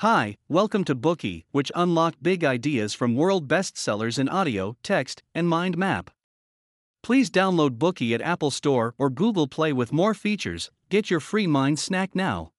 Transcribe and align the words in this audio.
Hi, 0.00 0.38
welcome 0.48 0.82
to 0.84 0.94
Bookey, 0.94 1.44
which 1.50 1.70
unlock 1.74 2.14
big 2.22 2.42
ideas 2.42 2.94
from 2.94 3.14
world 3.14 3.46
bestsellers 3.46 4.18
in 4.18 4.30
audio, 4.30 4.78
text, 4.82 5.22
and 5.34 5.46
mind 5.46 5.76
map. 5.76 6.10
Please 7.02 7.28
download 7.30 7.76
Bookey 7.76 8.14
at 8.14 8.22
Apple 8.22 8.50
Store 8.50 8.94
or 8.96 9.10
Google 9.10 9.46
Play 9.46 9.74
with 9.74 9.92
more 9.92 10.14
features. 10.14 10.70
Get 10.88 11.10
your 11.10 11.20
free 11.20 11.46
mind 11.46 11.78
snack 11.78 12.14
now. 12.14 12.50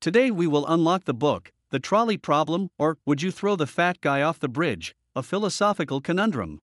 Today 0.00 0.32
we 0.32 0.48
will 0.48 0.66
unlock 0.66 1.04
the 1.04 1.14
book, 1.14 1.52
The 1.70 1.78
Trolley 1.78 2.16
Problem, 2.16 2.70
or 2.76 2.98
Would 3.06 3.22
You 3.22 3.30
Throw 3.30 3.54
the 3.54 3.68
Fat 3.68 4.00
Guy 4.00 4.20
Off 4.20 4.40
the 4.40 4.48
Bridge? 4.48 4.96
A 5.14 5.22
philosophical 5.22 6.00
conundrum. 6.00 6.60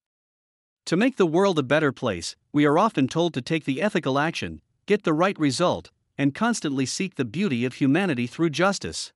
To 0.88 0.98
make 0.98 1.16
the 1.16 1.26
world 1.26 1.58
a 1.58 1.64
better 1.64 1.94
place, 1.94 2.36
we 2.52 2.66
are 2.66 2.78
often 2.78 3.08
told 3.08 3.34
to 3.36 3.42
take 3.42 3.64
the 3.64 3.82
ethical 3.82 4.20
action, 4.20 4.60
get 4.88 5.04
the 5.04 5.14
right 5.14 5.40
result, 5.40 5.90
and 6.18 6.36
constantly 6.36 6.86
seek 6.86 7.16
the 7.16 7.24
beauty 7.24 7.64
of 7.64 7.76
humanity 7.76 8.28
through 8.28 8.50
justice. 8.50 9.14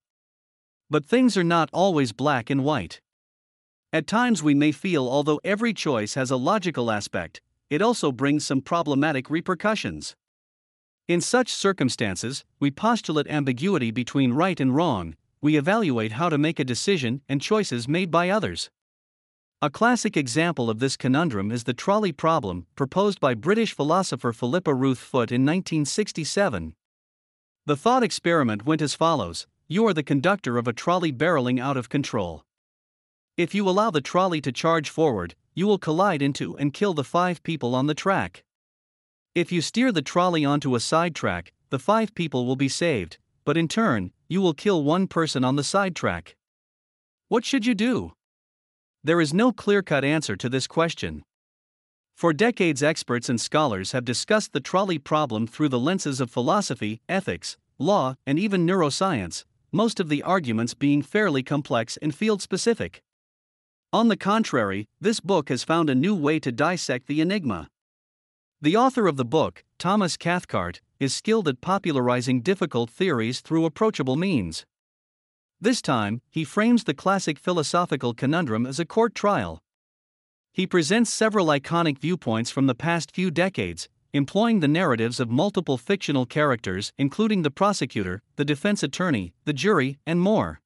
But 0.90 1.06
things 1.06 1.38
are 1.38 1.44
not 1.44 1.70
always 1.72 2.12
black 2.12 2.50
and 2.50 2.64
white. 2.64 3.00
At 3.94 4.08
times 4.08 4.42
we 4.42 4.54
may 4.54 4.72
feel 4.72 5.08
although 5.08 5.40
every 5.44 5.74
choice 5.74 6.16
has 6.16 6.32
a 6.32 6.38
logical 6.38 6.90
aspect, 6.90 7.42
it 7.70 7.82
also 7.82 8.12
brings 8.12 8.46
some 8.46 8.62
problematic 8.62 9.30
repercussions. 9.30 10.16
In 11.08 11.22
such 11.22 11.52
circumstances, 11.52 12.44
we 12.60 12.72
postulate 12.72 13.28
ambiguity 13.28 13.92
between 13.92 14.34
right 14.34 14.60
and 14.60 14.76
wrong, 14.76 15.16
we 15.42 15.58
evaluate 15.58 16.14
how 16.14 16.30
to 16.30 16.38
make 16.38 16.60
a 16.60 16.64
decision 16.64 17.22
and 17.30 17.42
choices 17.42 17.88
made 17.88 18.12
by 18.12 18.30
others. 18.30 18.70
A 19.62 19.70
classic 19.70 20.16
example 20.16 20.70
of 20.70 20.80
this 20.80 20.98
conundrum 20.98 21.52
is 21.52 21.66
the 21.66 21.74
trolley 21.74 22.12
problem, 22.12 22.66
proposed 22.76 23.20
by 23.20 23.34
British 23.34 23.74
philosopher 23.74 24.34
Philippa 24.34 24.74
Ruth 24.74 25.00
Foot 25.00 25.32
in 25.32 25.46
1967. 25.46 26.76
The 27.66 27.76
thought 27.76 28.04
experiment 28.04 28.66
went 28.66 28.82
as 28.82 28.96
follows 28.96 29.48
You 29.72 29.86
are 29.86 29.94
the 29.94 30.02
conductor 30.02 30.58
of 30.58 30.68
a 30.68 30.74
trolley 30.74 31.14
barreling 31.14 31.62
out 31.62 31.78
of 31.78 31.90
control. 31.90 32.44
If 33.38 33.54
you 33.54 33.70
allow 33.70 33.92
the 33.92 34.02
trolley 34.02 34.42
to 34.42 34.52
charge 34.52 34.90
forward, 34.90 35.36
you 35.54 35.68
will 35.68 35.78
collide 35.78 36.24
into 36.24 36.58
and 36.58 36.74
kill 36.74 36.96
the 36.96 37.04
five 37.04 37.44
people 37.44 37.76
on 37.76 37.86
the 37.86 37.94
track. 37.94 38.44
If 39.36 39.52
you 39.52 39.62
steer 39.62 39.92
the 39.92 40.02
trolley 40.02 40.44
onto 40.44 40.74
a 40.74 40.80
side 40.80 41.14
track, 41.14 41.54
the 41.70 41.78
five 41.78 42.16
people 42.16 42.48
will 42.48 42.56
be 42.56 42.68
saved, 42.68 43.20
but 43.46 43.58
in 43.58 43.68
turn, 43.68 44.12
you 44.28 44.42
will 44.42 44.56
kill 44.56 44.84
one 44.84 45.06
person 45.06 45.44
on 45.44 45.56
the 45.56 45.64
side 45.64 45.96
track. 45.96 46.36
What 47.28 47.46
should 47.46 47.68
you 47.68 47.76
do? 47.76 48.14
There 49.04 49.22
is 49.22 49.36
no 49.36 49.52
clear 49.52 49.84
cut 49.84 50.04
answer 50.04 50.36
to 50.36 50.50
this 50.50 50.66
question. 50.66 51.22
For 52.16 52.34
decades, 52.34 52.82
experts 52.82 53.30
and 53.30 53.40
scholars 53.40 53.92
have 53.92 54.04
discussed 54.04 54.52
the 54.52 54.62
trolley 54.62 54.98
problem 54.98 55.46
through 55.46 55.70
the 55.70 55.80
lenses 55.80 56.20
of 56.20 56.32
philosophy, 56.32 57.02
ethics, 57.08 57.56
law, 57.78 58.16
and 58.26 58.40
even 58.40 58.66
neuroscience, 58.66 59.46
most 59.72 60.00
of 60.00 60.10
the 60.10 60.24
arguments 60.24 60.74
being 60.74 61.02
fairly 61.02 61.44
complex 61.44 61.98
and 61.98 62.14
field 62.16 62.42
specific. 62.42 63.02
On 63.92 64.08
the 64.08 64.18
contrary, 64.18 64.88
this 65.02 65.20
book 65.20 65.50
has 65.50 65.64
found 65.64 65.90
a 65.90 65.96
new 65.96 66.16
way 66.16 66.40
to 66.40 66.52
dissect 66.52 67.08
the 67.08 67.22
enigma. 67.22 67.70
The 68.62 68.76
author 68.76 69.08
of 69.08 69.18
the 69.18 69.26
book, 69.26 69.64
Thomas 69.78 70.18
Cathcart, 70.18 70.82
is 71.00 71.14
skilled 71.14 71.48
at 71.48 71.62
popularizing 71.62 72.42
difficult 72.42 72.90
theories 72.90 73.40
through 73.40 73.66
approachable 73.66 74.16
means. 74.16 74.66
This 75.62 75.82
time, 75.82 76.22
he 76.30 76.44
frames 76.44 76.84
the 76.84 76.94
classic 76.94 77.40
philosophical 77.40 78.14
conundrum 78.14 78.66
as 78.66 78.80
a 78.80 78.86
court 78.86 79.16
trial. 79.16 79.62
He 80.52 80.68
presents 80.68 81.14
several 81.14 81.48
iconic 81.48 82.00
viewpoints 82.00 82.52
from 82.52 82.68
the 82.68 82.76
past 82.76 83.12
few 83.12 83.32
decades, 83.32 83.88
employing 84.14 84.60
the 84.60 84.68
narratives 84.68 85.20
of 85.20 85.30
multiple 85.30 85.78
fictional 85.78 86.26
characters, 86.26 86.92
including 86.98 87.44
the 87.44 87.52
prosecutor, 87.52 88.22
the 88.36 88.46
defense 88.46 88.82
attorney, 88.82 89.34
the 89.46 89.54
jury, 89.54 89.98
and 90.06 90.20
more. 90.20 90.62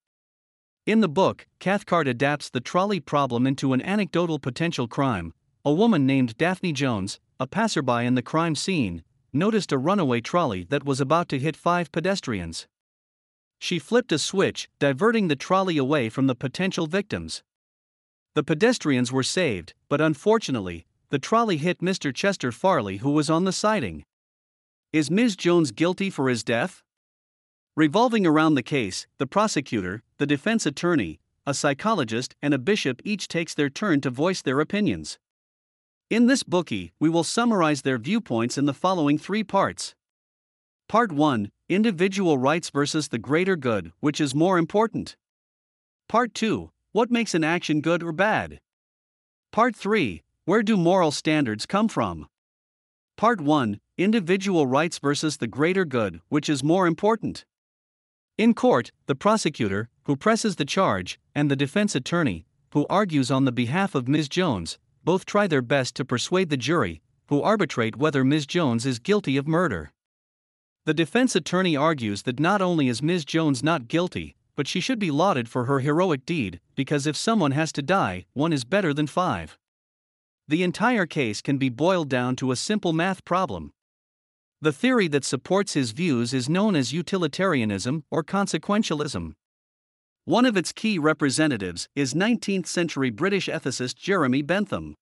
In 0.85 1.01
the 1.01 1.09
book, 1.09 1.47
Cathcart 1.59 2.07
adapts 2.07 2.49
the 2.49 2.59
trolley 2.59 2.99
problem 2.99 3.47
into 3.47 3.73
an 3.73 3.81
anecdotal 3.81 4.39
potential 4.39 4.87
crime. 4.87 5.33
A 5.65 5.73
woman 5.73 6.05
named 6.05 6.37
Daphne 6.37 6.73
Jones, 6.73 7.19
a 7.39 7.47
passerby 7.47 8.05
in 8.05 8.15
the 8.15 8.21
crime 8.21 8.55
scene, 8.55 9.03
noticed 9.31 9.71
a 9.71 9.77
runaway 9.77 10.21
trolley 10.21 10.65
that 10.69 10.85
was 10.85 11.01
about 11.01 11.29
to 11.29 11.39
hit 11.39 11.55
five 11.55 11.91
pedestrians. 11.91 12.67
She 13.59 13.79
flipped 13.79 14.11
a 14.11 14.19
switch, 14.19 14.69
diverting 14.79 15.29
the 15.29 15.37
trolley 15.37 15.77
away 15.77 16.09
from 16.09 16.27
the 16.27 16.35
potential 16.35 16.85
victims. 16.85 17.43
The 18.35 18.43
pedestrians 18.43 19.11
were 19.11 19.23
saved, 19.23 19.73
but 19.87 20.01
unfortunately, 20.01 20.85
the 21.13 21.19
trolley 21.19 21.57
hit 21.57 21.77
Mr. 21.77 22.11
Chester 22.11 22.51
Farley, 22.51 22.97
who 22.97 23.11
was 23.11 23.29
on 23.29 23.43
the 23.43 23.51
siding. 23.51 24.03
Is 24.91 25.11
Ms. 25.11 25.35
Jones 25.35 25.69
guilty 25.69 26.09
for 26.09 26.27
his 26.27 26.43
death? 26.43 26.81
Revolving 27.75 28.25
around 28.25 28.55
the 28.55 28.63
case, 28.63 29.05
the 29.19 29.27
prosecutor, 29.27 30.01
the 30.17 30.25
defense 30.25 30.65
attorney, 30.65 31.19
a 31.45 31.53
psychologist, 31.53 32.33
and 32.41 32.51
a 32.51 32.57
bishop 32.57 32.99
each 33.05 33.27
takes 33.27 33.53
their 33.53 33.69
turn 33.69 34.01
to 34.01 34.09
voice 34.09 34.41
their 34.41 34.59
opinions. 34.59 35.19
In 36.09 36.25
this 36.25 36.41
Bookey, 36.41 36.93
we 36.99 37.09
will 37.09 37.23
summarize 37.23 37.83
their 37.83 37.99
viewpoints 37.99 38.57
in 38.57 38.65
the 38.65 38.73
following 38.73 39.19
three 39.19 39.43
parts. 39.43 39.93
Part 40.89 41.11
1 41.11 41.51
Individual 41.69 42.39
rights 42.39 42.71
versus 42.71 43.09
the 43.09 43.19
greater 43.19 43.55
good, 43.55 43.91
which 43.99 44.19
is 44.19 44.33
more 44.33 44.57
important? 44.57 45.15
Part 46.09 46.33
2 46.33 46.71
What 46.91 47.11
makes 47.11 47.35
an 47.35 47.43
action 47.43 47.81
good 47.81 48.01
or 48.01 48.13
bad? 48.13 48.59
Part 49.51 49.75
3 49.75 50.23
Where 50.45 50.61
do 50.61 50.75
moral 50.75 51.11
standards 51.11 51.65
come 51.65 51.87
from? 51.87 52.27
Part 53.15 53.39
1 53.39 53.79
Individual 53.97 54.67
rights 54.67 54.99
versus 54.99 55.37
the 55.37 55.47
greater 55.47 55.85
good, 55.85 56.19
which 56.27 56.49
is 56.49 56.61
more 56.61 56.85
important? 56.85 57.45
In 58.37 58.53
court, 58.53 58.91
the 59.05 59.15
prosecutor, 59.15 59.87
who 60.03 60.17
presses 60.17 60.57
the 60.57 60.65
charge, 60.65 61.17
and 61.33 61.49
the 61.49 61.55
defense 61.55 61.95
attorney, 61.95 62.45
who 62.73 62.85
argues 62.89 63.31
on 63.31 63.45
the 63.45 63.53
behalf 63.53 63.95
of 63.95 64.09
Ms. 64.09 64.27
Jones, 64.27 64.77
both 65.05 65.25
try 65.25 65.47
their 65.47 65.61
best 65.61 65.95
to 65.95 66.03
persuade 66.03 66.49
the 66.49 66.57
jury, 66.57 67.01
who 67.27 67.41
arbitrate 67.41 67.95
whether 67.95 68.25
Ms. 68.25 68.45
Jones 68.45 68.85
is 68.85 68.99
guilty 68.99 69.37
of 69.37 69.47
murder. 69.47 69.93
The 70.83 70.93
defense 70.93 71.37
attorney 71.37 71.77
argues 71.77 72.23
that 72.23 72.41
not 72.41 72.61
only 72.61 72.89
is 72.89 73.01
Ms. 73.01 73.23
Jones 73.23 73.63
not 73.63 73.87
guilty, 73.87 74.35
but 74.57 74.67
she 74.67 74.81
should 74.81 74.99
be 74.99 75.09
lauded 75.09 75.47
for 75.47 75.65
her 75.65 75.79
heroic 75.79 76.25
deed, 76.25 76.59
because 76.75 77.07
if 77.07 77.15
someone 77.15 77.51
has 77.51 77.71
to 77.71 77.81
die, 77.81 78.25
one 78.33 78.51
is 78.51 78.65
better 78.65 78.93
than 78.93 79.07
five. 79.07 79.57
The 80.47 80.63
entire 80.63 81.05
case 81.05 81.41
can 81.41 81.57
be 81.57 81.69
boiled 81.69 82.09
down 82.09 82.35
to 82.37 82.51
a 82.51 82.55
simple 82.55 82.91
math 82.91 83.23
problem. 83.23 83.71
The 84.61 84.73
theory 84.73 85.07
that 85.09 85.25
supports 85.25 85.73
his 85.73 85.91
views 85.91 86.33
is 86.33 86.49
known 86.49 86.75
as 86.75 86.93
utilitarianism 86.93 88.03
or 88.11 88.23
consequentialism. 88.23 89.33
One 90.25 90.45
of 90.45 90.55
its 90.55 90.71
key 90.71 90.97
representatives 90.97 91.89
is 91.95 92.13
19th 92.13 92.67
century 92.67 93.09
British 93.09 93.47
ethicist 93.47 93.95
Jeremy 93.95 94.41
Bentham. 94.41 94.95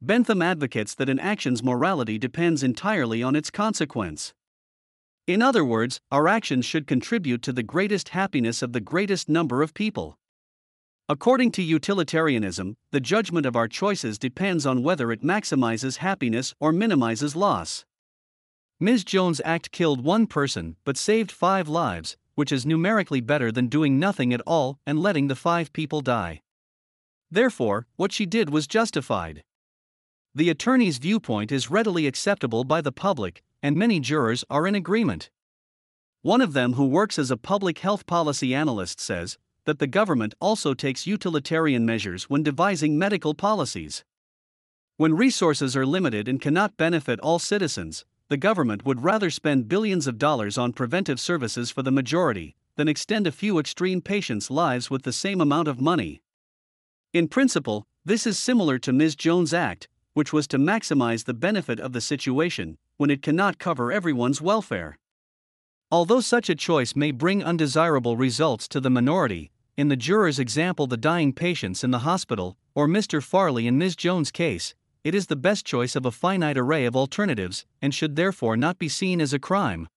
Bentham 0.00 0.40
advocates 0.40 0.94
that 0.94 1.10
an 1.10 1.18
action's 1.18 1.62
morality 1.62 2.18
depends 2.18 2.62
entirely 2.62 3.22
on 3.22 3.36
its 3.36 3.50
consequence. 3.50 4.32
In 5.26 5.42
other 5.42 5.64
words, 5.64 6.00
our 6.10 6.26
actions 6.26 6.64
should 6.64 6.86
contribute 6.86 7.42
to 7.42 7.52
the 7.52 7.62
greatest 7.62 8.10
happiness 8.10 8.62
of 8.62 8.72
the 8.72 8.80
greatest 8.80 9.28
number 9.28 9.62
of 9.62 9.74
people. 9.74 10.18
According 11.10 11.50
to 11.52 11.62
utilitarianism, 11.62 12.76
the 12.92 13.00
judgment 13.00 13.44
of 13.44 13.56
our 13.56 13.66
choices 13.66 14.16
depends 14.16 14.64
on 14.64 14.84
whether 14.84 15.10
it 15.10 15.24
maximizes 15.24 15.96
happiness 15.96 16.54
or 16.60 16.70
minimizes 16.70 17.34
loss. 17.34 17.84
Ms. 18.78 19.02
Jones' 19.02 19.40
act 19.44 19.72
killed 19.72 20.04
one 20.04 20.28
person 20.28 20.76
but 20.84 20.96
saved 20.96 21.32
five 21.32 21.68
lives, 21.68 22.16
which 22.36 22.52
is 22.52 22.64
numerically 22.64 23.20
better 23.20 23.50
than 23.50 23.66
doing 23.66 23.98
nothing 23.98 24.32
at 24.32 24.40
all 24.46 24.78
and 24.86 25.00
letting 25.00 25.26
the 25.26 25.34
five 25.34 25.72
people 25.72 26.00
die. 26.00 26.42
Therefore, 27.28 27.88
what 27.96 28.12
she 28.12 28.24
did 28.24 28.50
was 28.50 28.68
justified. 28.68 29.42
The 30.32 30.48
attorney's 30.48 30.98
viewpoint 30.98 31.50
is 31.50 31.72
readily 31.72 32.06
acceptable 32.06 32.62
by 32.62 32.80
the 32.80 32.92
public, 32.92 33.42
and 33.64 33.74
many 33.74 33.98
jurors 33.98 34.44
are 34.48 34.64
in 34.64 34.76
agreement. 34.76 35.28
One 36.22 36.40
of 36.40 36.52
them, 36.52 36.74
who 36.74 36.86
works 36.86 37.18
as 37.18 37.32
a 37.32 37.36
public 37.36 37.80
health 37.80 38.06
policy 38.06 38.54
analyst, 38.54 39.00
says 39.00 39.38
that 39.70 39.78
the 39.78 39.86
government 39.86 40.34
also 40.40 40.74
takes 40.74 41.06
utilitarian 41.06 41.86
measures 41.86 42.28
when 42.28 42.42
devising 42.42 42.98
medical 42.98 43.34
policies. 43.34 44.02
When 44.96 45.14
resources 45.14 45.76
are 45.76 45.86
limited 45.86 46.26
and 46.26 46.40
cannot 46.40 46.76
benefit 46.76 47.20
all 47.20 47.38
citizens, 47.38 48.04
the 48.26 48.36
government 48.36 48.84
would 48.84 49.04
rather 49.04 49.30
spend 49.30 49.68
billions 49.68 50.08
of 50.08 50.18
dollars 50.18 50.58
on 50.58 50.72
preventive 50.72 51.20
services 51.20 51.70
for 51.70 51.82
the 51.82 51.92
majority 51.92 52.56
than 52.74 52.88
extend 52.88 53.28
a 53.28 53.30
few 53.30 53.60
extreme 53.60 54.00
patients' 54.00 54.50
lives 54.50 54.90
with 54.90 55.04
the 55.04 55.12
same 55.12 55.40
amount 55.40 55.68
of 55.68 55.80
money. 55.80 56.20
In 57.12 57.28
principle, 57.28 57.86
this 58.04 58.26
is 58.26 58.40
similar 58.40 58.76
to 58.80 58.92
Ms. 58.92 59.14
Jones' 59.14 59.54
Act, 59.54 59.86
which 60.14 60.32
was 60.32 60.48
to 60.48 60.58
maximize 60.58 61.26
the 61.26 61.32
benefit 61.32 61.78
of 61.78 61.92
the 61.92 62.00
situation 62.00 62.76
when 62.96 63.08
it 63.08 63.22
cannot 63.22 63.60
cover 63.60 63.92
everyone's 63.92 64.42
welfare. 64.42 64.98
Although 65.92 66.22
such 66.22 66.50
a 66.50 66.56
choice 66.56 66.96
may 66.96 67.12
bring 67.12 67.44
undesirable 67.44 68.16
results 68.16 68.66
to 68.66 68.80
the 68.80 68.90
minority, 68.90 69.52
in 69.80 69.88
the 69.88 69.96
juror's 69.96 70.38
example, 70.38 70.86
the 70.86 70.98
dying 70.98 71.32
patients 71.32 71.82
in 71.82 71.90
the 71.90 72.00
hospital, 72.00 72.58
or 72.74 72.86
Mr. 72.86 73.22
Farley 73.22 73.66
in 73.66 73.78
Ms. 73.78 73.96
Jones' 73.96 74.30
case, 74.30 74.74
it 75.04 75.14
is 75.14 75.28
the 75.28 75.36
best 75.36 75.64
choice 75.64 75.96
of 75.96 76.04
a 76.04 76.10
finite 76.10 76.58
array 76.58 76.84
of 76.84 76.94
alternatives 76.94 77.64
and 77.80 77.94
should 77.94 78.14
therefore 78.14 78.58
not 78.58 78.78
be 78.78 78.90
seen 78.90 79.22
as 79.22 79.32
a 79.32 79.38
crime. 79.38 79.88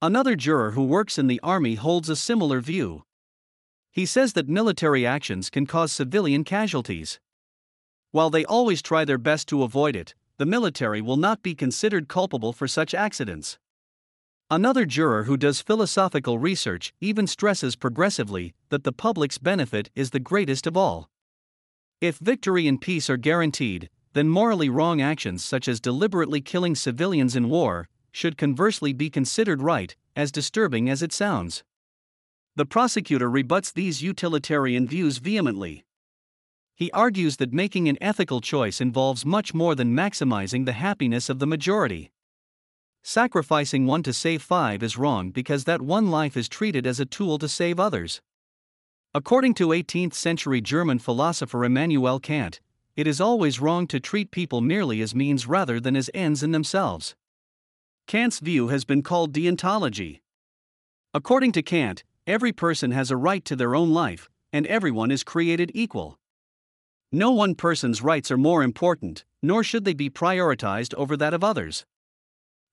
Another 0.00 0.34
juror 0.34 0.70
who 0.70 0.84
works 0.84 1.18
in 1.18 1.26
the 1.26 1.38
Army 1.42 1.74
holds 1.74 2.08
a 2.08 2.16
similar 2.16 2.62
view. 2.62 3.02
He 3.92 4.06
says 4.06 4.32
that 4.32 4.48
military 4.48 5.04
actions 5.04 5.50
can 5.50 5.66
cause 5.66 5.92
civilian 5.92 6.42
casualties. 6.42 7.20
While 8.10 8.30
they 8.30 8.46
always 8.46 8.80
try 8.80 9.04
their 9.04 9.18
best 9.18 9.48
to 9.48 9.64
avoid 9.64 9.96
it, 9.96 10.14
the 10.38 10.46
military 10.46 11.02
will 11.02 11.18
not 11.18 11.42
be 11.42 11.54
considered 11.54 12.08
culpable 12.08 12.54
for 12.54 12.66
such 12.66 12.94
accidents. 12.94 13.58
Another 14.50 14.84
juror 14.84 15.24
who 15.24 15.38
does 15.38 15.62
philosophical 15.62 16.38
research 16.38 16.92
even 17.00 17.26
stresses 17.26 17.76
progressively 17.76 18.54
that 18.68 18.84
the 18.84 18.92
public's 18.92 19.38
benefit 19.38 19.90
is 19.94 20.10
the 20.10 20.20
greatest 20.20 20.66
of 20.66 20.76
all. 20.76 21.08
If 22.00 22.18
victory 22.18 22.68
and 22.68 22.78
peace 22.80 23.08
are 23.08 23.16
guaranteed, 23.16 23.88
then 24.12 24.28
morally 24.28 24.68
wrong 24.68 25.00
actions 25.00 25.42
such 25.42 25.66
as 25.66 25.80
deliberately 25.80 26.42
killing 26.42 26.74
civilians 26.74 27.34
in 27.34 27.48
war 27.48 27.88
should 28.12 28.36
conversely 28.36 28.92
be 28.92 29.08
considered 29.08 29.62
right, 29.62 29.96
as 30.14 30.30
disturbing 30.30 30.90
as 30.90 31.02
it 31.02 31.12
sounds. 31.12 31.64
The 32.54 32.66
prosecutor 32.66 33.30
rebuts 33.30 33.72
these 33.72 34.02
utilitarian 34.02 34.86
views 34.86 35.18
vehemently. 35.18 35.84
He 36.76 36.90
argues 36.92 37.38
that 37.38 37.52
making 37.52 37.88
an 37.88 37.98
ethical 38.00 38.40
choice 38.40 38.80
involves 38.80 39.24
much 39.24 39.54
more 39.54 39.74
than 39.74 39.96
maximizing 39.96 40.66
the 40.66 40.72
happiness 40.72 41.28
of 41.28 41.38
the 41.38 41.46
majority. 41.46 42.12
Sacrificing 43.04 43.86
one 43.86 44.02
to 44.02 44.12
save 44.12 44.42
five 44.42 44.82
is 44.82 44.98
wrong 44.98 45.30
because 45.30 45.62
that 45.62 45.80
one 45.80 46.10
life 46.10 46.36
is 46.36 46.48
treated 46.48 46.88
as 46.88 46.98
a 46.98 47.06
tool 47.06 47.38
to 47.38 47.48
save 47.48 47.78
others. 47.78 48.20
According 49.14 49.54
to 49.54 49.68
18th 49.68 50.14
century 50.14 50.60
German 50.60 50.98
philosopher 50.98 51.64
Immanuel 51.64 52.18
Kant, 52.18 52.60
it 52.96 53.06
is 53.06 53.20
always 53.20 53.60
wrong 53.60 53.86
to 53.86 54.00
treat 54.00 54.32
people 54.32 54.60
merely 54.60 55.00
as 55.00 55.14
means 55.14 55.46
rather 55.46 55.78
than 55.78 55.94
as 55.94 56.10
ends 56.12 56.42
in 56.42 56.50
themselves. 56.50 57.14
Kant's 58.08 58.40
view 58.40 58.68
has 58.68 58.84
been 58.84 59.02
called 59.02 59.32
deontology. 59.32 60.22
According 61.12 61.52
to 61.52 61.62
Kant, 61.62 62.02
Every 62.26 62.52
person 62.52 62.90
has 62.92 63.10
a 63.10 63.18
right 63.18 63.44
to 63.44 63.54
their 63.54 63.74
own 63.74 63.90
life, 63.90 64.30
and 64.50 64.66
everyone 64.66 65.10
is 65.10 65.22
created 65.22 65.70
equal. 65.74 66.18
No 67.12 67.32
one 67.32 67.54
person's 67.54 68.00
rights 68.00 68.30
are 68.30 68.38
more 68.38 68.62
important, 68.62 69.26
nor 69.42 69.62
should 69.62 69.84
they 69.84 69.92
be 69.92 70.08
prioritized 70.08 70.94
over 70.94 71.18
that 71.18 71.34
of 71.34 71.44
others. 71.44 71.84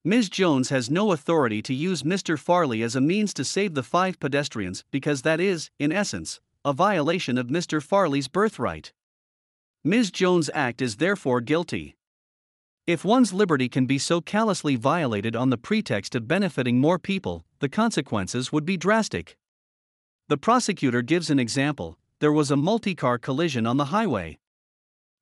Ms. 0.03 0.29
Jones 0.29 0.69
has 0.69 0.89
no 0.89 1.11
authority 1.11 1.61
to 1.61 1.75
use 1.75 2.01
Mr. 2.01 2.37
Farley 2.37 2.81
as 2.81 2.95
a 2.95 3.01
means 3.01 3.35
to 3.35 3.45
save 3.45 3.75
the 3.75 3.83
five 3.83 4.19
pedestrians 4.19 4.83
because 4.89 5.21
that 5.21 5.39
is, 5.39 5.69
in 5.77 5.91
essence, 5.91 6.39
a 6.65 6.73
violation 6.73 7.37
of 7.37 7.49
Mr. 7.49 7.83
Farley's 7.83 8.27
birthright. 8.27 8.93
Ms. 9.83 10.09
Jones' 10.09 10.49
act 10.55 10.81
is 10.81 10.95
therefore 10.95 11.39
guilty. 11.39 11.97
If 12.87 13.05
one's 13.05 13.31
liberty 13.31 13.69
can 13.69 13.85
be 13.85 13.99
so 13.99 14.21
callously 14.21 14.75
violated 14.75 15.35
on 15.35 15.51
the 15.51 15.57
pretext 15.57 16.15
of 16.15 16.27
benefiting 16.27 16.79
more 16.79 16.97
people, 16.97 17.45
the 17.59 17.69
consequences 17.69 18.51
would 18.51 18.65
be 18.65 18.77
drastic. 18.77 19.37
The 20.29 20.37
prosecutor 20.37 21.03
gives 21.03 21.29
an 21.29 21.37
example 21.37 21.99
there 22.21 22.31
was 22.31 22.49
a 22.49 22.57
multi 22.57 22.95
car 22.95 23.19
collision 23.19 23.67
on 23.67 23.77
the 23.77 23.85
highway. 23.85 24.39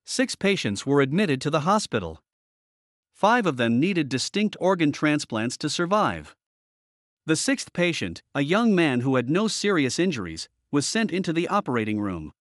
Six 0.05 0.37
patients 0.37 0.85
were 0.85 1.01
admitted 1.01 1.41
to 1.41 1.49
the 1.49 1.61
hospital. 1.61 2.23
Five 3.19 3.45
of 3.45 3.57
them 3.57 3.81
needed 3.81 4.07
distinct 4.07 4.55
organ 4.61 4.93
transplants 4.93 5.57
to 5.57 5.69
survive. 5.69 6.37
The 7.25 7.35
sixth 7.35 7.73
patient, 7.73 8.23
a 8.33 8.39
young 8.39 8.73
man 8.73 9.01
who 9.01 9.17
had 9.17 9.29
no 9.29 9.49
serious 9.49 9.99
injuries, 9.99 10.47
was 10.71 10.87
sent 10.87 11.11
into 11.11 11.33
the 11.33 11.49
operating 11.49 11.99
room. 11.99 12.31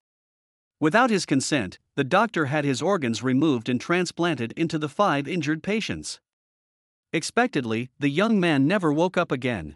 Without 0.78 1.10
his 1.10 1.26
consent, 1.26 1.80
the 1.96 2.04
doctor 2.04 2.44
had 2.44 2.64
his 2.64 2.80
organs 2.80 3.24
removed 3.24 3.68
and 3.68 3.80
transplanted 3.80 4.52
into 4.52 4.78
the 4.78 4.88
five 4.88 5.26
injured 5.26 5.64
patients. 5.64 6.20
Expectedly, 7.12 7.90
the 7.98 8.08
young 8.08 8.38
man 8.38 8.68
never 8.68 8.92
woke 8.92 9.16
up 9.16 9.32
again. 9.32 9.74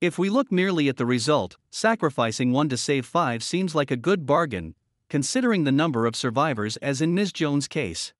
If 0.00 0.16
we 0.16 0.30
look 0.30 0.52
merely 0.52 0.88
at 0.88 0.96
the 0.96 1.06
result, 1.06 1.56
sacrificing 1.72 2.52
one 2.52 2.68
to 2.68 2.76
save 2.76 3.04
five 3.04 3.42
seems 3.42 3.74
like 3.74 3.90
a 3.90 3.96
good 3.96 4.26
bargain, 4.26 4.76
considering 5.08 5.64
the 5.64 5.72
number 5.72 6.06
of 6.06 6.14
survivors 6.14 6.76
as 6.76 7.00
in 7.00 7.16
Ms. 7.16 7.32
Jones' 7.32 7.66
case. 7.66 8.12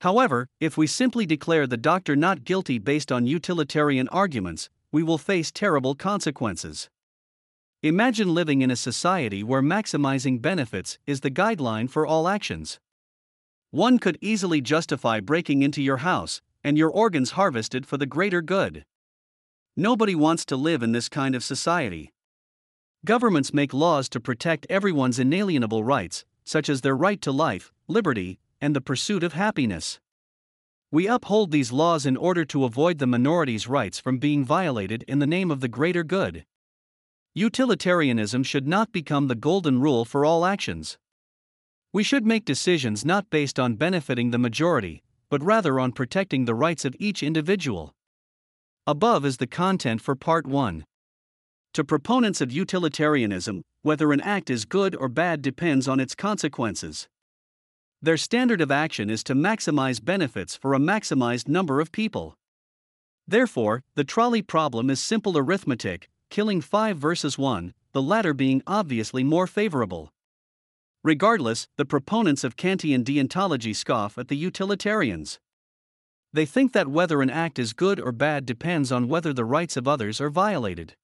However, 0.00 0.48
if 0.60 0.76
we 0.76 0.86
simply 0.86 1.26
declare 1.26 1.66
the 1.66 1.76
doctor 1.76 2.14
not 2.14 2.44
guilty 2.44 2.78
based 2.78 3.10
on 3.10 3.26
utilitarian 3.26 4.08
arguments, 4.08 4.70
we 4.92 5.02
will 5.02 5.18
face 5.18 5.50
terrible 5.50 5.94
consequences. 5.94 6.88
Imagine 7.82 8.34
living 8.34 8.62
in 8.62 8.70
a 8.70 8.76
society 8.76 9.42
where 9.42 9.62
maximizing 9.62 10.40
benefits 10.40 10.98
is 11.06 11.20
the 11.20 11.30
guideline 11.30 11.90
for 11.90 12.06
all 12.06 12.28
actions. 12.28 12.78
One 13.70 13.98
could 13.98 14.18
easily 14.20 14.60
justify 14.60 15.20
breaking 15.20 15.62
into 15.62 15.82
your 15.82 15.98
house 15.98 16.40
and 16.64 16.78
your 16.78 16.90
organs 16.90 17.32
harvested 17.32 17.86
for 17.86 17.96
the 17.96 18.06
greater 18.06 18.40
good. 18.40 18.84
Nobody 19.76 20.14
wants 20.14 20.44
to 20.46 20.56
live 20.56 20.82
in 20.82 20.92
this 20.92 21.08
kind 21.08 21.34
of 21.34 21.44
society. 21.44 22.12
Governments 23.04 23.54
make 23.54 23.72
laws 23.72 24.08
to 24.08 24.20
protect 24.20 24.66
everyone's 24.68 25.18
inalienable 25.20 25.84
rights, 25.84 26.24
such 26.44 26.68
as 26.68 26.80
their 26.80 26.96
right 26.96 27.20
to 27.22 27.30
life, 27.30 27.72
liberty, 27.86 28.40
and 28.60 28.74
the 28.74 28.80
pursuit 28.80 29.22
of 29.22 29.32
happiness. 29.32 30.00
We 30.90 31.06
uphold 31.06 31.50
these 31.50 31.70
laws 31.72 32.06
in 32.06 32.16
order 32.16 32.44
to 32.46 32.64
avoid 32.64 32.98
the 32.98 33.06
minority's 33.06 33.68
rights 33.68 34.00
from 34.00 34.18
being 34.18 34.44
violated 34.44 35.04
in 35.06 35.18
the 35.18 35.26
name 35.26 35.50
of 35.50 35.60
the 35.60 35.68
greater 35.68 36.02
good. 36.02 36.46
Utilitarianism 37.34 38.42
should 38.42 38.66
not 38.66 38.90
become 38.90 39.28
the 39.28 39.34
golden 39.34 39.80
rule 39.80 40.04
for 40.04 40.24
all 40.24 40.46
actions. 40.46 40.96
We 41.92 42.02
should 42.02 42.26
make 42.26 42.44
decisions 42.44 43.04
not 43.04 43.30
based 43.30 43.58
on 43.58 43.76
benefiting 43.76 44.30
the 44.30 44.38
majority, 44.38 45.02
but 45.30 45.42
rather 45.42 45.78
on 45.78 45.92
protecting 45.92 46.44
the 46.44 46.54
rights 46.54 46.84
of 46.84 46.96
each 46.98 47.22
individual. 47.22 47.94
Above 48.86 49.26
is 49.26 49.36
the 49.36 49.46
content 49.46 50.00
for 50.00 50.16
Part 50.16 50.46
1. 50.46 50.84
To 51.74 51.84
proponents 51.84 52.40
of 52.40 52.50
utilitarianism, 52.50 53.62
whether 53.82 54.12
an 54.12 54.22
act 54.22 54.48
is 54.48 54.64
good 54.64 54.96
or 54.96 55.08
bad 55.08 55.42
depends 55.42 55.86
on 55.86 56.00
its 56.00 56.14
consequences. 56.14 57.08
Their 58.00 58.16
standard 58.16 58.60
of 58.60 58.70
action 58.70 59.10
is 59.10 59.24
to 59.24 59.34
maximize 59.34 60.04
benefits 60.04 60.54
for 60.54 60.72
a 60.72 60.78
maximized 60.78 61.48
number 61.48 61.80
of 61.80 61.90
people. 61.90 62.36
Therefore, 63.26 63.82
the 63.94 64.04
trolley 64.04 64.40
problem 64.40 64.88
is 64.88 65.00
simple 65.00 65.36
arithmetic, 65.36 66.08
killing 66.30 66.60
5 66.60 66.96
versus 66.96 67.36
1, 67.36 67.74
the 67.92 68.02
latter 68.02 68.32
being 68.32 68.62
obviously 68.66 69.24
more 69.24 69.48
favorable. 69.48 70.12
Regardless, 71.02 71.66
the 71.76 71.84
proponents 71.84 72.44
of 72.44 72.56
Kantian 72.56 73.02
deontology 73.02 73.74
scoff 73.74 74.16
at 74.16 74.28
the 74.28 74.36
utilitarians. 74.36 75.40
They 76.32 76.46
think 76.46 76.72
that 76.74 76.88
whether 76.88 77.20
an 77.20 77.30
act 77.30 77.58
is 77.58 77.72
good 77.72 77.98
or 77.98 78.12
bad 78.12 78.46
depends 78.46 78.92
on 78.92 79.08
whether 79.08 79.32
the 79.32 79.44
rights 79.44 79.76
of 79.76 79.88
others 79.88 80.20
are 80.20 80.30
violated. 80.30 80.94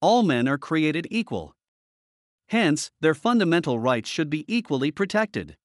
All 0.00 0.22
men 0.22 0.46
are 0.46 0.58
created 0.58 1.06
equal. 1.10 1.54
Hence, 2.48 2.90
their 3.00 3.14
fundamental 3.14 3.78
rights 3.78 4.10
should 4.10 4.28
be 4.28 4.44
equally 4.52 4.90
protected. 4.90 5.56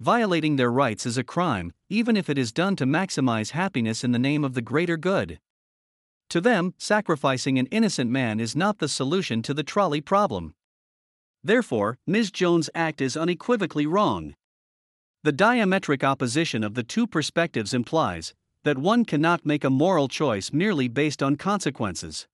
Violating 0.00 0.56
their 0.56 0.72
rights 0.72 1.06
is 1.06 1.16
a 1.16 1.22
crime, 1.22 1.72
even 1.88 2.16
if 2.16 2.28
it 2.28 2.36
is 2.36 2.52
done 2.52 2.74
to 2.76 2.84
maximize 2.84 3.50
happiness 3.50 4.02
in 4.02 4.10
the 4.10 4.18
name 4.18 4.44
of 4.44 4.54
the 4.54 4.62
greater 4.62 4.96
good. 4.96 5.38
To 6.30 6.40
them, 6.40 6.74
sacrificing 6.78 7.58
an 7.58 7.66
innocent 7.66 8.10
man 8.10 8.40
is 8.40 8.56
not 8.56 8.78
the 8.78 8.88
solution 8.88 9.40
to 9.42 9.54
the 9.54 9.62
trolley 9.62 10.00
problem. 10.00 10.54
Therefore, 11.44 11.98
Ms. 12.06 12.32
Jones' 12.32 12.70
act 12.74 13.00
is 13.00 13.16
unequivocally 13.16 13.86
wrong. 13.86 14.34
The 15.22 15.32
diametric 15.32 16.02
opposition 16.02 16.64
of 16.64 16.74
the 16.74 16.82
two 16.82 17.06
perspectives 17.06 17.72
implies 17.72 18.34
that 18.64 18.78
one 18.78 19.04
cannot 19.04 19.46
make 19.46 19.62
a 19.62 19.70
moral 19.70 20.08
choice 20.08 20.52
merely 20.52 20.88
based 20.88 21.22
on 21.22 21.36
consequences. 21.36 22.26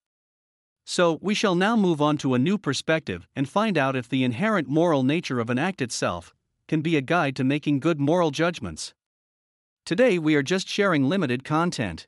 So, 0.87 1.19
we 1.21 1.35
shall 1.35 1.55
now 1.55 1.77
move 1.77 2.01
on 2.01 2.17
to 2.19 2.35
a 2.35 2.39
new 2.39 2.57
perspective 2.57 3.29
and 3.37 3.49
find 3.49 3.77
out 3.77 3.97
if 3.97 4.09
the 4.09 4.25
inherent 4.25 4.67
moral 4.67 5.03
nature 5.03 5.41
of 5.41 5.51
an 5.51 5.59
act 5.59 5.83
itself 5.83 6.33
can 6.71 6.81
be 6.83 6.97
a 6.97 7.03
guide 7.03 7.35
to 7.35 7.43
making 7.43 7.81
good 7.81 7.99
moral 7.99 8.31
judgments. 8.31 8.95
Today, 9.85 10.21
we 10.21 10.37
are 10.37 10.43
just 10.43 10.69
sharing 10.69 11.09
limited 11.09 11.43
content. 11.43 12.07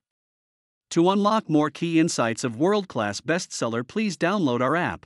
To 0.91 1.11
unlock 1.11 1.51
more 1.51 1.69
key 1.69 1.99
insights 1.99 2.45
of 2.45 2.57
world 2.57 2.87
class 2.87 3.21
bestseller, 3.21 3.83
please 3.83 4.17
download 4.17 4.61
our 4.61 4.77
app. 4.77 5.05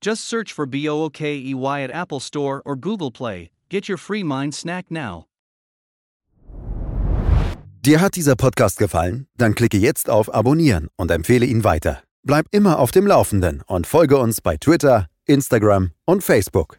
Just 0.00 0.24
search 0.24 0.50
for 0.50 0.66
BOOKEY 0.66 1.52
at 1.84 1.90
Apple 1.90 2.20
Store 2.20 2.62
or 2.64 2.74
Google 2.74 3.10
Play 3.10 3.50
Get 3.68 3.88
your 3.88 3.98
free 3.98 4.22
mind 4.22 4.54
snack 4.54 4.90
now. 4.90 5.26
Dir 7.82 8.00
hat 8.00 8.14
dieser 8.14 8.36
Podcast 8.36 8.78
gefallen? 8.78 9.26
Dann 9.36 9.54
klicke 9.54 9.78
jetzt 9.78 10.08
auf 10.08 10.32
Abonnieren 10.32 10.88
und 10.96 11.10
empfehle 11.10 11.44
ihn 11.44 11.64
weiter. 11.64 12.02
Bleib 12.22 12.46
immer 12.50 12.78
auf 12.78 12.92
dem 12.92 13.06
Laufenden 13.06 13.62
und 13.66 13.86
folge 13.86 14.16
uns 14.16 14.40
bei 14.40 14.56
Twitter, 14.56 15.08
Instagram 15.26 15.90
und 16.06 16.22
Facebook. 16.22 16.78